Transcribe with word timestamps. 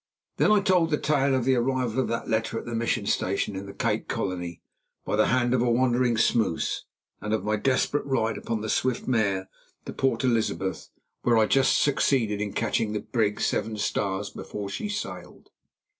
Then 0.37 0.49
I 0.51 0.61
told 0.61 0.89
the 0.89 0.97
tale 0.97 1.35
of 1.35 1.45
the 1.45 1.53
arrival 1.53 1.99
of 1.99 2.07
that 2.07 2.27
letter 2.27 2.57
at 2.57 2.65
the 2.65 2.73
Mission 2.73 3.05
Station 3.05 3.55
in 3.55 3.67
the 3.67 3.71
Cape 3.71 4.07
Colony 4.07 4.63
by 5.05 5.15
the 5.15 5.27
hand 5.27 5.53
of 5.53 5.61
a 5.61 5.69
wandering 5.69 6.15
smous, 6.15 6.85
and 7.21 7.35
of 7.35 7.43
my 7.43 7.55
desperate 7.55 8.03
ride 8.07 8.35
upon 8.35 8.61
the 8.61 8.69
swift 8.69 9.07
mare 9.07 9.47
to 9.85 9.93
Port 9.93 10.23
Elizabeth, 10.23 10.89
where 11.21 11.37
I 11.37 11.45
just 11.45 11.77
succeeded 11.79 12.41
in 12.41 12.53
catching 12.53 12.93
the 12.93 12.99
brig 13.01 13.39
Seven 13.39 13.77
Stars 13.77 14.31
before 14.31 14.69
she 14.69 14.89
sailed. 14.89 15.51